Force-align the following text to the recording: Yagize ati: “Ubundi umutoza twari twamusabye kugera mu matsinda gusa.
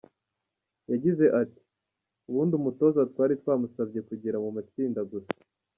Yagize 0.91 1.25
ati: 1.41 1.61
“Ubundi 2.29 2.53
umutoza 2.55 2.99
twari 3.11 3.33
twamusabye 3.41 3.99
kugera 4.09 4.37
mu 4.43 4.49
matsinda 4.57 5.01
gusa. 5.11 5.35